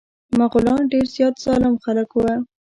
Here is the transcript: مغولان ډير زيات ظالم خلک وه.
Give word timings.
مغولان 0.39 0.81
ډير 0.91 1.05
زيات 1.15 1.35
ظالم 1.45 1.75
خلک 1.83 2.09
وه. 2.19 2.33